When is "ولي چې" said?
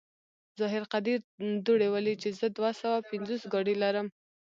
1.91-2.29